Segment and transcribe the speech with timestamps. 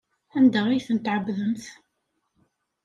[0.37, 1.65] Anda ay tent-tɛebdemt?